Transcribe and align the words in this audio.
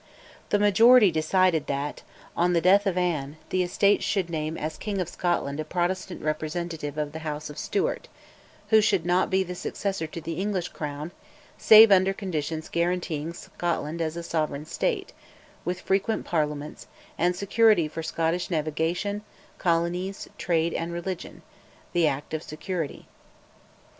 The 0.49 0.57
majority 0.57 1.11
decided 1.11 1.67
that, 1.67 2.01
on 2.35 2.53
the 2.53 2.59
death 2.59 2.87
of 2.87 2.97
Anne, 2.97 3.37
the 3.49 3.61
Estates 3.61 4.03
should 4.03 4.31
name 4.31 4.57
as 4.57 4.79
king 4.79 4.99
of 4.99 5.07
Scotland 5.07 5.59
a 5.59 5.63
Protestant 5.63 6.23
representative 6.23 6.97
of 6.97 7.11
the 7.11 7.19
House 7.19 7.51
of 7.51 7.59
Stewart, 7.59 8.07
who 8.69 8.81
should 8.81 9.05
not 9.05 9.29
be 9.29 9.43
the 9.43 9.53
successor 9.53 10.07
to 10.07 10.19
the 10.19 10.39
English 10.39 10.69
crown, 10.69 11.11
save 11.59 11.91
under 11.91 12.13
conditions 12.13 12.67
guaranteeing 12.67 13.33
Scotland 13.35 14.01
as 14.01 14.17
a 14.17 14.23
sovereign 14.23 14.65
state, 14.65 15.13
with 15.65 15.81
frequent 15.81 16.25
Parliaments, 16.25 16.87
and 17.15 17.35
security 17.35 17.87
for 17.87 18.01
Scottish 18.01 18.49
navigation, 18.49 19.21
colonies, 19.59 20.27
trade, 20.39 20.73
and 20.73 20.91
religion 20.91 21.43
(the 21.93 22.07
Act 22.07 22.33
of 22.33 22.41
Security). 22.41 23.07